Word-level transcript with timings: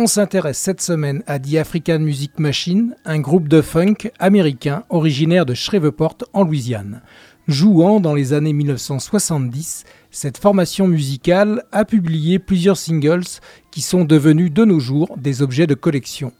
On 0.00 0.06
s'intéresse 0.06 0.58
cette 0.58 0.80
semaine 0.80 1.24
à 1.26 1.40
The 1.40 1.56
African 1.56 1.98
Music 1.98 2.38
Machine, 2.38 2.94
un 3.04 3.18
groupe 3.18 3.48
de 3.48 3.60
funk 3.60 4.12
américain 4.20 4.84
originaire 4.90 5.44
de 5.44 5.54
Shreveport 5.54 6.18
en 6.32 6.44
Louisiane. 6.44 7.02
Jouant 7.48 7.98
dans 7.98 8.14
les 8.14 8.32
années 8.32 8.52
1970, 8.52 9.82
cette 10.12 10.38
formation 10.38 10.86
musicale 10.86 11.64
a 11.72 11.84
publié 11.84 12.38
plusieurs 12.38 12.76
singles 12.76 13.40
qui 13.72 13.80
sont 13.80 14.04
devenus 14.04 14.52
de 14.52 14.64
nos 14.64 14.78
jours 14.78 15.16
des 15.18 15.42
objets 15.42 15.66
de 15.66 15.74
collection. 15.74 16.32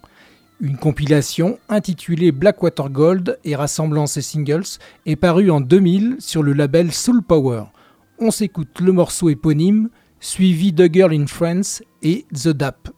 Une 0.61 0.77
compilation 0.77 1.59
intitulée 1.69 2.31
Blackwater 2.31 2.89
Gold 2.91 3.41
et 3.43 3.57
rassemblant 3.57 4.07
ces 4.07 4.23
singles 4.23 4.79
est 5.05 5.17
parue 5.17 5.51
en 5.51 5.61
2000 5.61 6.19
sur 6.21 6.45
le 6.45 6.53
label 6.53 6.93
Soul 6.93 7.25
Power. 7.25 7.65
On 8.21 8.31
s'écoute 8.31 8.79
le 8.81 8.93
morceau 8.93 9.31
éponyme 9.31 9.89
suivi 10.21 10.73
de 10.73 10.89
Girl 10.93 11.13
in 11.13 11.27
France 11.27 11.83
et 12.03 12.25
The 12.33 12.51
Dap. 12.51 12.91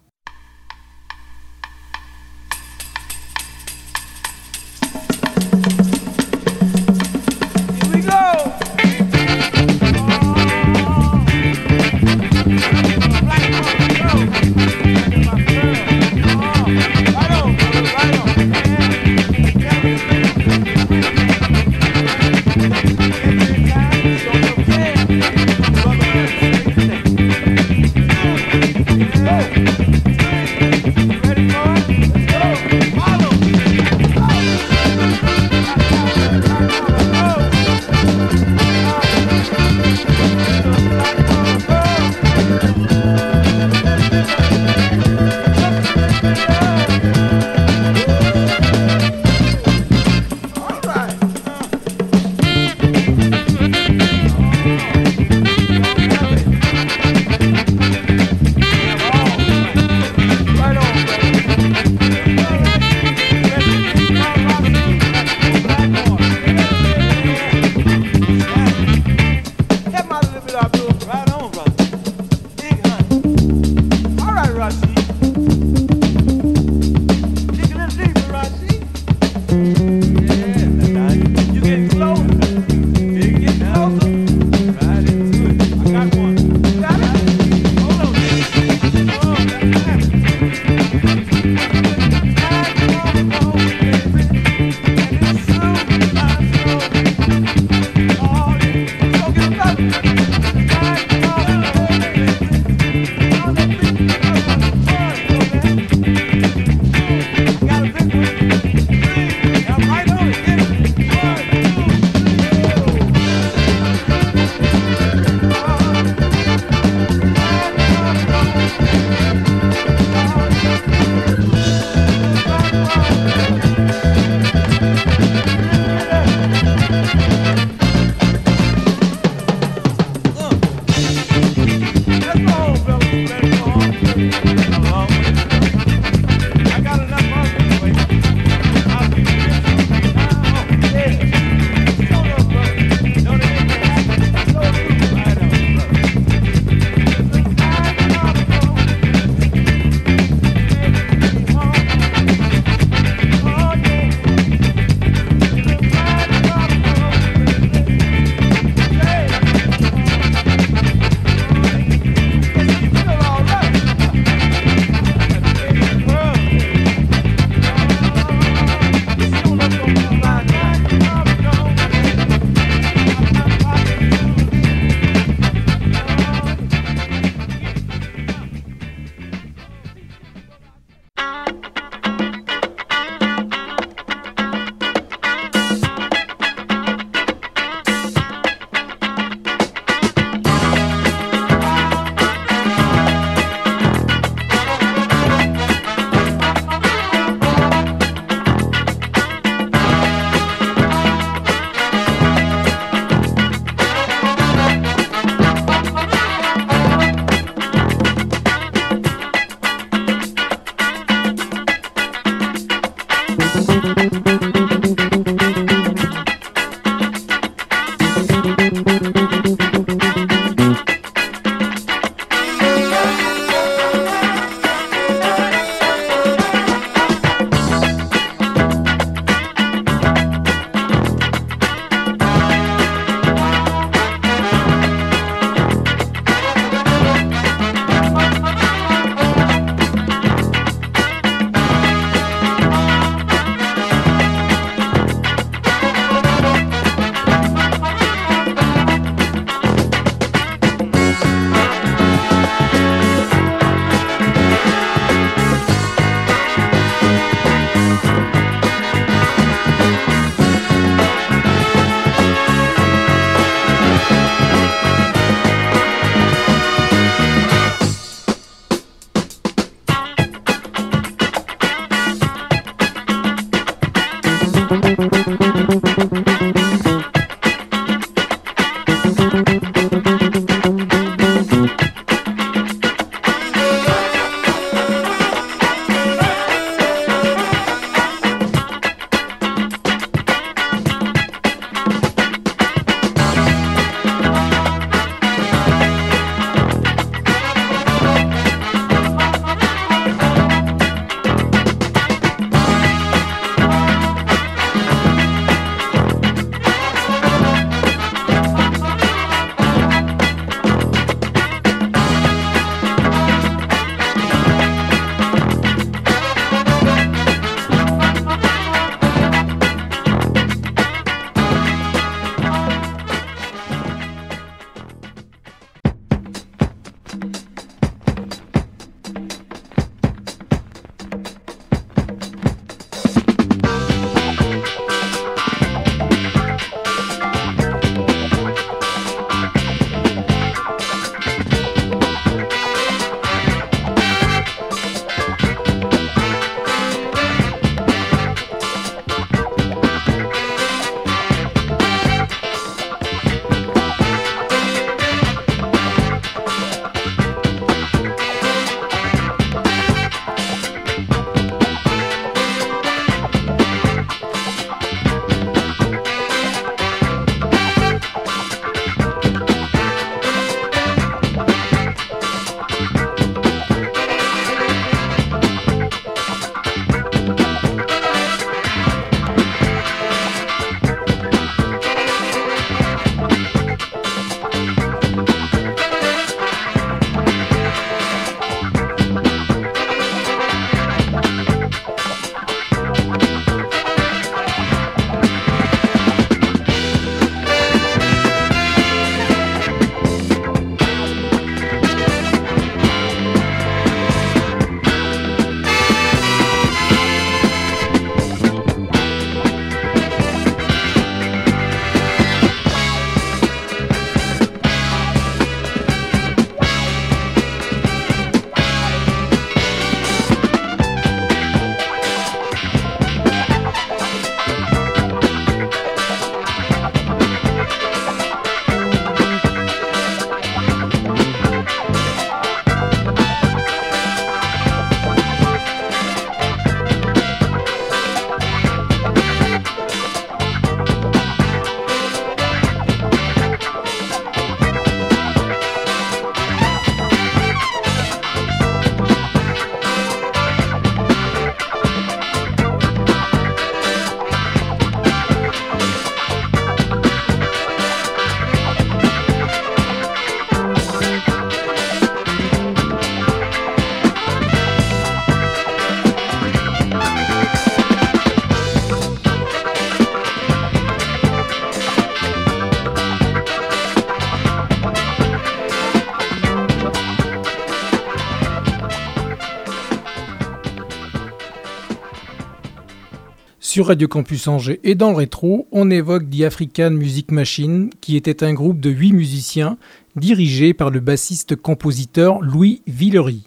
Sur 483.73 483.87
Radio 483.87 484.09
Campus 484.09 484.49
Angers 484.49 484.81
et 484.83 484.97
dans 484.97 485.11
le 485.11 485.17
rétro, 485.17 485.69
on 485.71 485.93
évoque 485.93 486.29
The 486.29 486.41
African 486.41 486.91
Music 486.91 487.31
Machine, 487.31 487.91
qui 488.01 488.17
était 488.17 488.43
un 488.43 488.53
groupe 488.53 488.81
de 488.81 488.91
huit 488.91 489.13
musiciens 489.13 489.79
dirigé 490.17 490.75
par 490.75 490.91
le 490.91 490.99
bassiste-compositeur 490.99 492.41
Louis 492.41 492.83
Villery. 492.89 493.45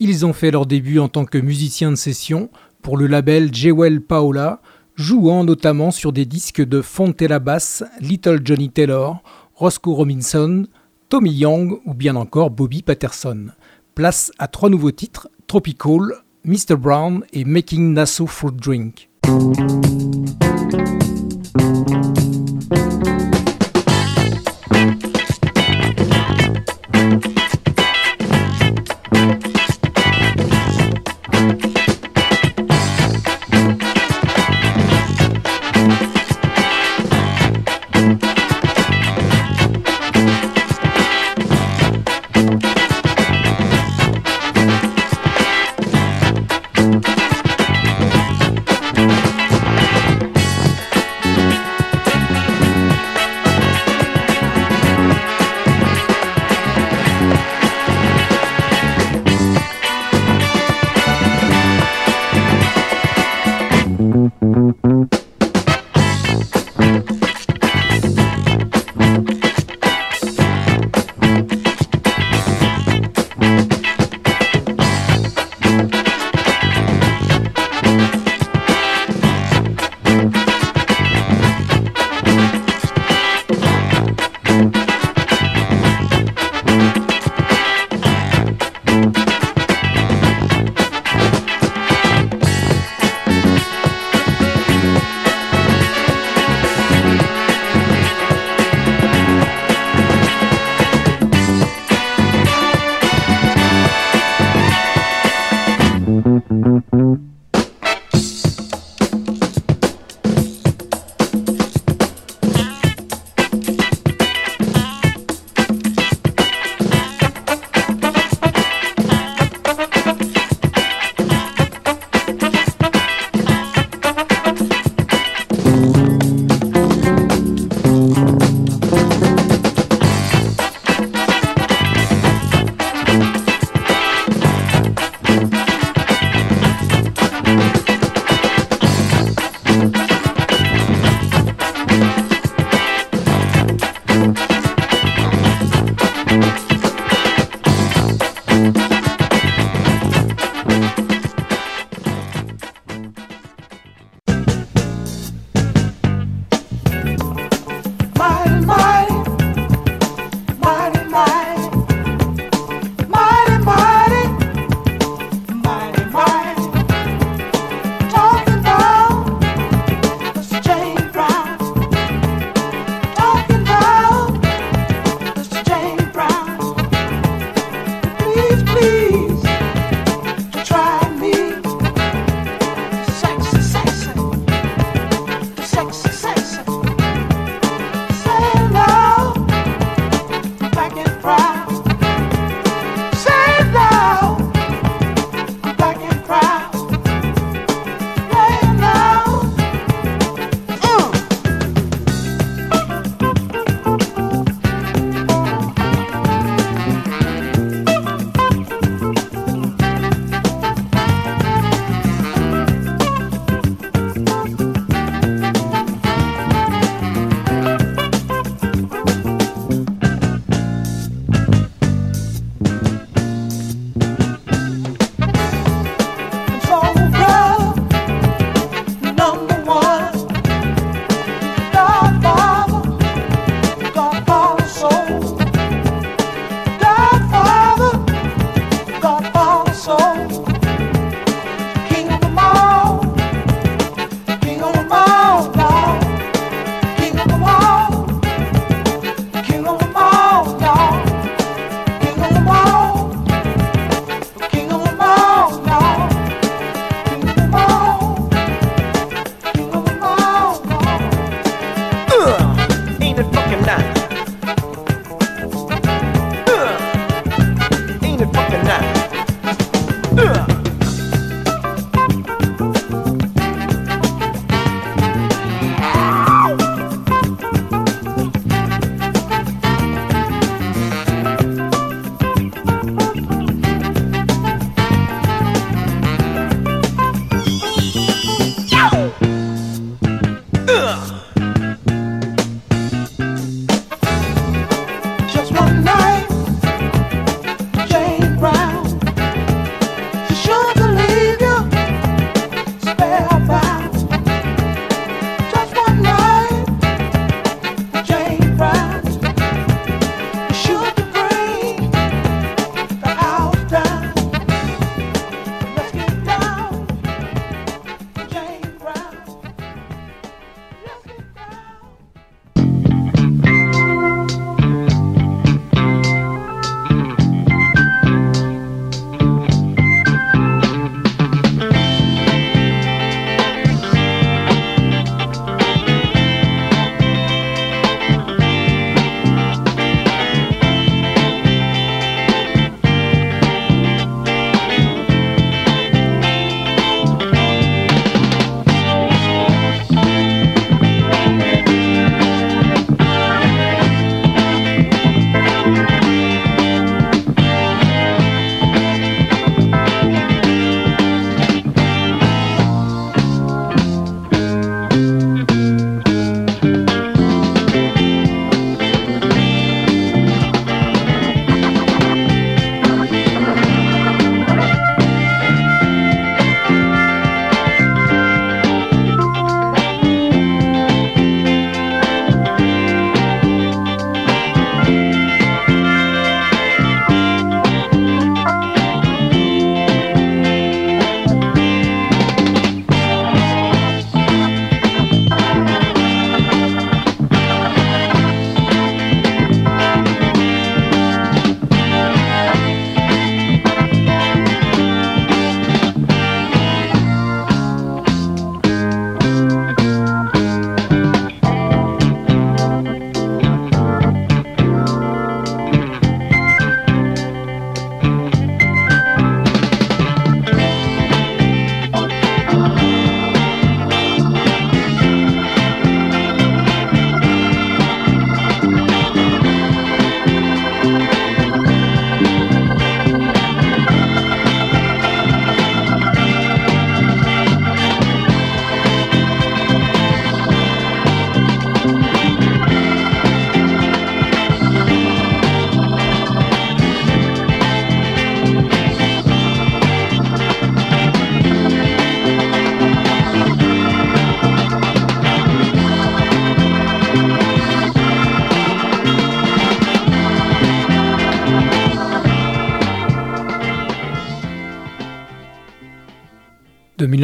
Ils 0.00 0.24
ont 0.24 0.32
fait 0.32 0.50
leur 0.50 0.64
début 0.64 0.98
en 0.98 1.10
tant 1.10 1.26
que 1.26 1.36
musiciens 1.36 1.90
de 1.90 1.96
session 1.96 2.48
pour 2.80 2.96
le 2.96 3.06
label 3.06 3.54
Jewel 3.54 4.00
Paola, 4.00 4.62
jouant 4.94 5.44
notamment 5.44 5.90
sur 5.90 6.14
des 6.14 6.24
disques 6.24 6.64
de 6.64 6.80
Fontella 6.80 7.38
Bass, 7.38 7.84
Little 8.00 8.40
Johnny 8.42 8.70
Taylor, 8.70 9.22
Roscoe 9.54 9.92
Robinson, 9.92 10.64
Tommy 11.10 11.32
Young 11.32 11.78
ou 11.84 11.92
bien 11.92 12.16
encore 12.16 12.48
Bobby 12.48 12.80
Patterson. 12.80 13.48
Place 13.94 14.32
à 14.38 14.48
trois 14.48 14.70
nouveaux 14.70 14.92
titres, 14.92 15.28
Tropical, 15.46 16.24
Mr. 16.46 16.76
Brown 16.78 17.22
et 17.34 17.44
Making 17.44 17.92
Nassau 17.92 18.26
Fruit 18.26 18.56
Drink. 18.56 19.07
De 19.28 21.17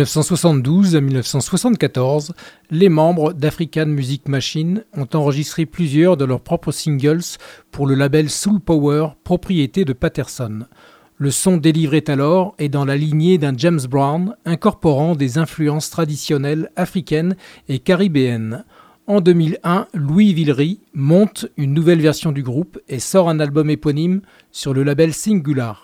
1972 0.05 0.97
à 0.97 1.01
1974, 1.01 2.35
les 2.71 2.91
membres 2.91 3.33
d'African 3.33 3.87
Music 3.87 4.29
Machine 4.29 4.85
ont 4.95 5.09
enregistré 5.15 5.65
plusieurs 5.65 6.19
de 6.19 6.27
leurs 6.27 6.43
propres 6.43 6.73
singles 6.73 7.39
pour 7.71 7.87
le 7.87 7.95
label 7.95 8.29
Soul 8.29 8.61
Power, 8.61 9.09
propriété 9.25 9.87
de 9.87 9.95
Patterson. 9.95 10.67
Le 11.17 11.31
son 11.31 11.57
délivré 11.57 12.05
alors 12.07 12.55
est 12.59 12.69
dans 12.69 12.85
la 12.85 12.99
lignée 12.99 13.39
d'un 13.39 13.57
James 13.57 13.81
Brown, 13.89 14.37
incorporant 14.45 15.15
des 15.15 15.39
influences 15.39 15.89
traditionnelles 15.89 16.71
africaines 16.77 17.35
et 17.71 17.79
caribéennes. 17.79 18.67
En 19.07 19.23
2001, 19.23 19.87
Louis 19.95 20.35
Villery 20.35 20.81
monte 20.93 21.47
une 21.57 21.73
nouvelle 21.73 22.03
version 22.03 22.31
du 22.31 22.43
groupe 22.43 22.79
et 22.89 22.99
sort 22.99 23.31
un 23.31 23.41
album 23.41 23.71
éponyme 23.71 24.21
sur 24.53 24.75
le 24.75 24.83
label 24.83 25.15
Singular. 25.15 25.84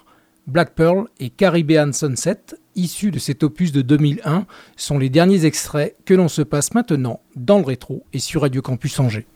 Black 0.50 0.74
Pearl 0.74 1.06
et 1.20 1.30
Caribbean 1.30 1.92
Sunset, 1.92 2.56
issus 2.74 3.12
de 3.12 3.20
cet 3.20 3.44
opus 3.44 3.70
de 3.70 3.82
2001, 3.82 4.46
sont 4.76 4.98
les 4.98 5.08
derniers 5.08 5.44
extraits 5.44 5.94
que 6.04 6.12
l'on 6.12 6.26
se 6.26 6.42
passe 6.42 6.74
maintenant 6.74 7.20
dans 7.36 7.58
le 7.58 7.64
rétro 7.64 8.04
et 8.12 8.18
sur 8.18 8.40
Radio 8.40 8.60
Campus 8.60 8.98
Angers. 8.98 9.28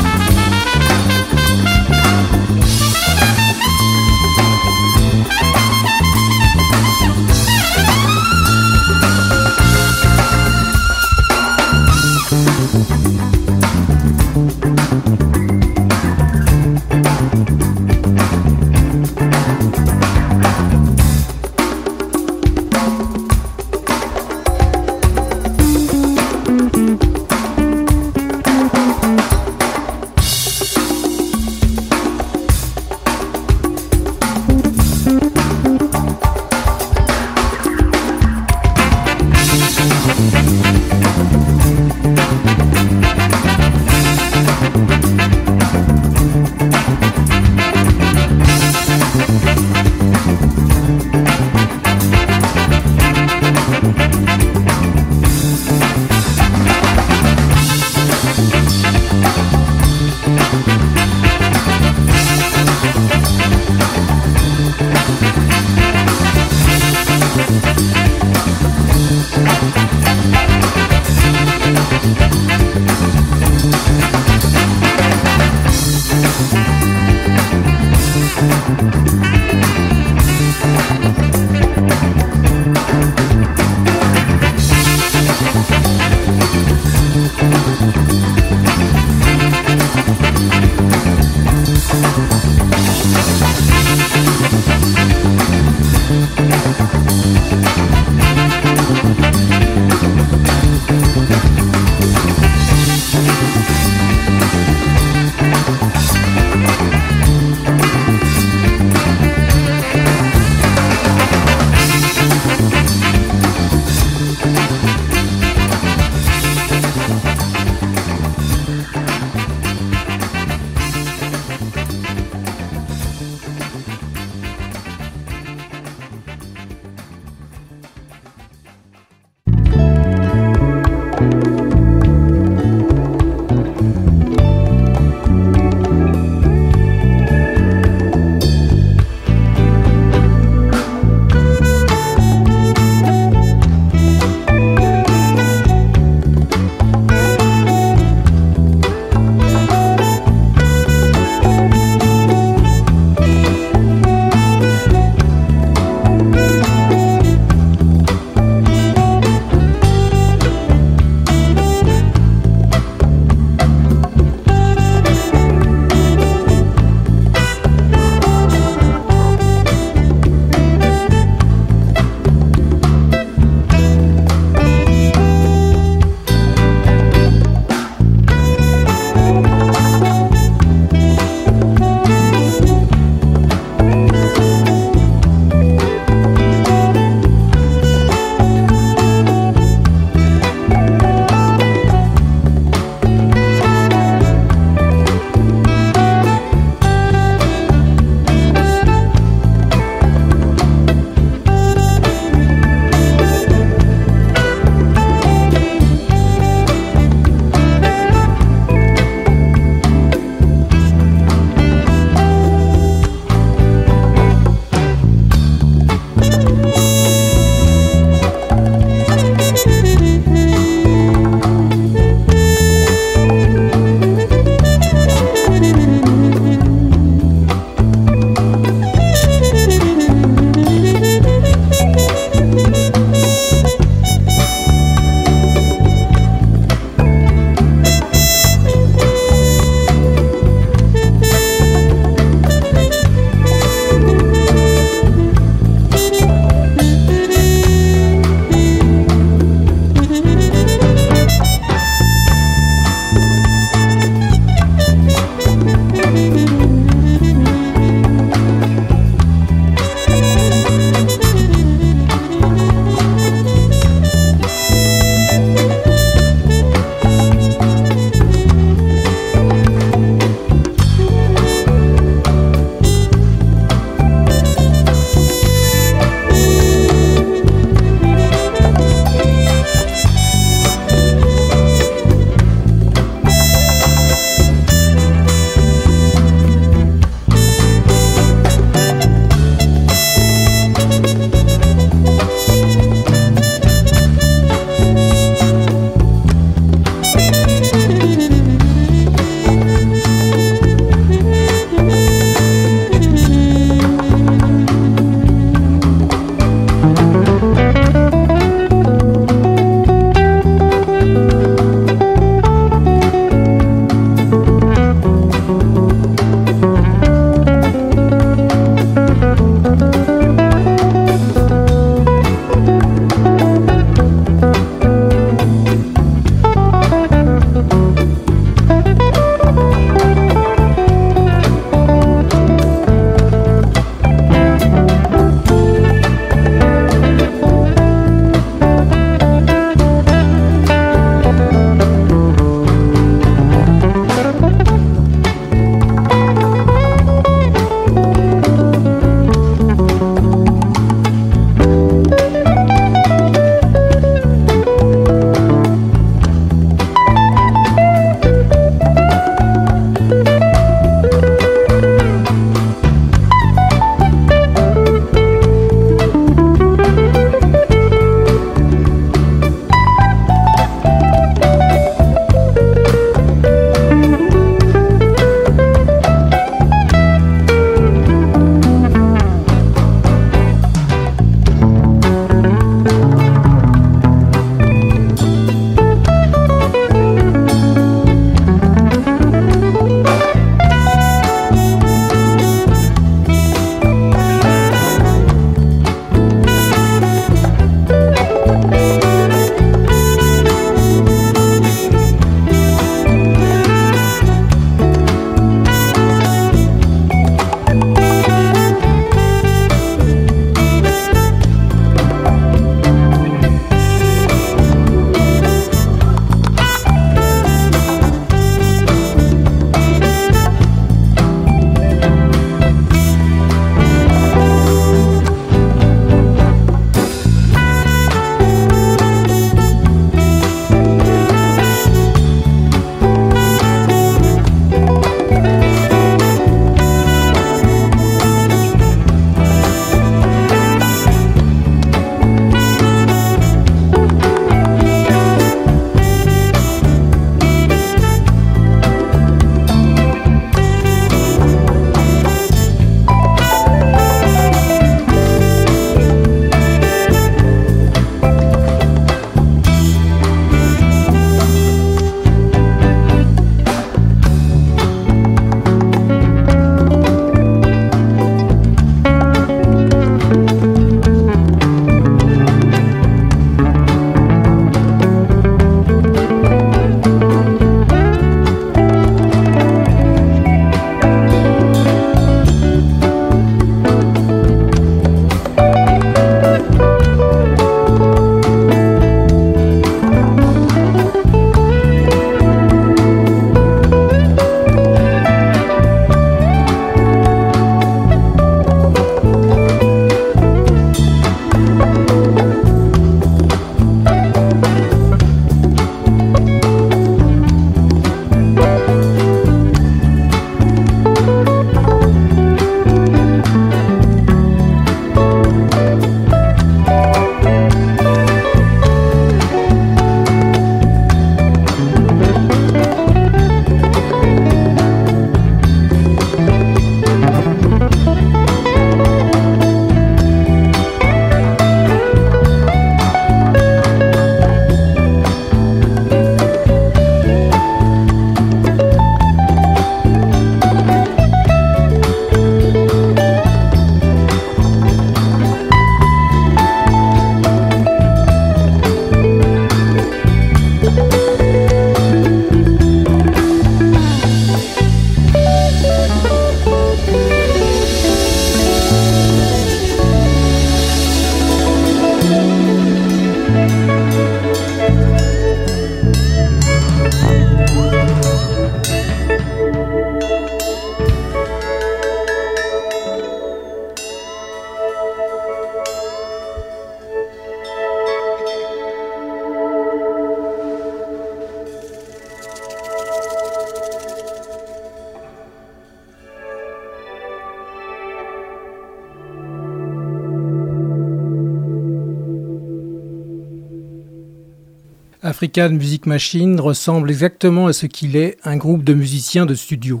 African 595.44 595.72
Music 595.72 596.06
Machine 596.06 596.58
ressemble 596.58 597.10
exactement 597.10 597.66
à 597.66 597.74
ce 597.74 597.84
qu'il 597.84 598.16
est, 598.16 598.38
un 598.44 598.56
groupe 598.56 598.82
de 598.82 598.94
musiciens 598.94 599.44
de 599.44 599.54
studio. 599.54 600.00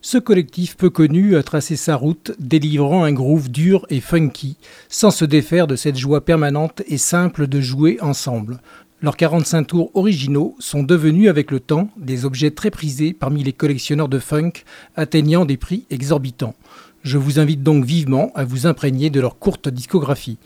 Ce 0.00 0.18
collectif 0.18 0.76
peu 0.76 0.90
connu 0.90 1.36
a 1.36 1.44
tracé 1.44 1.76
sa 1.76 1.94
route, 1.94 2.32
délivrant 2.40 3.04
un 3.04 3.12
groove 3.12 3.52
dur 3.52 3.86
et 3.88 4.00
funky, 4.00 4.56
sans 4.88 5.12
se 5.12 5.24
défaire 5.24 5.68
de 5.68 5.76
cette 5.76 5.96
joie 5.96 6.24
permanente 6.24 6.82
et 6.88 6.98
simple 6.98 7.46
de 7.46 7.60
jouer 7.60 7.98
ensemble. 8.00 8.58
Leurs 9.00 9.16
45 9.16 9.62
tours 9.64 9.90
originaux 9.94 10.56
sont 10.58 10.82
devenus 10.82 11.28
avec 11.28 11.52
le 11.52 11.60
temps 11.60 11.88
des 11.96 12.24
objets 12.24 12.50
très 12.50 12.72
prisés 12.72 13.12
parmi 13.12 13.44
les 13.44 13.52
collectionneurs 13.52 14.08
de 14.08 14.18
funk, 14.18 14.64
atteignant 14.96 15.44
des 15.44 15.56
prix 15.56 15.84
exorbitants. 15.90 16.56
Je 17.04 17.16
vous 17.16 17.38
invite 17.38 17.62
donc 17.62 17.84
vivement 17.84 18.32
à 18.34 18.42
vous 18.42 18.66
imprégner 18.66 19.08
de 19.08 19.20
leur 19.20 19.38
courte 19.38 19.68
discographie. 19.68 20.38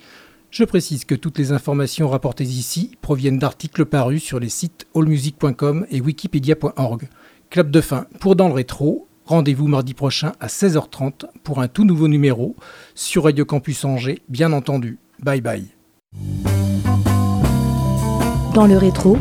Je 0.55 0.62
précise 0.62 1.05
que 1.05 1.17
toutes 1.17 1.37
les 1.37 1.51
informations 1.51 2.09
rapportées 2.09 2.45
ici 2.45 2.93
proviennent 3.03 3.40
d'articles 3.40 3.87
parus 3.87 4.23
sur 4.23 4.38
les 4.38 4.49
sites 4.49 4.87
allmusic.com 4.95 5.85
et 5.90 6.01
wikipedia.org. 6.01 7.09
Clap 7.51 7.73
de 7.73 7.81
fin 7.81 8.07
pour 8.21 8.37
Dans 8.37 8.47
le 8.47 8.55
rétro, 8.55 9.09
Rendez-vous 9.27 9.67
mardi 9.67 9.95
prochain 9.95 10.31
à 10.38 10.47
16h30 10.47 11.25
pour 11.43 11.61
un 11.61 11.67
tout 11.67 11.85
nouveau 11.85 12.07
numéro 12.07 12.55
sur 12.95 13.25
Radio 13.25 13.45
Campus 13.45 13.85
Angers, 13.85 14.23
bien 14.29 14.53
entendu. 14.53 15.01
Bye 15.21 15.40
bye. 15.40 15.67
Dans 18.55 18.69
le 18.69 18.79
rétro, 18.79 19.19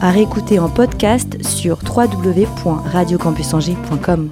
à 0.00 0.12
réécouter 0.12 0.60
en 0.60 0.68
podcast 0.68 1.44
sur 1.44 1.80
www.radiocampusangers.com. 1.82 4.30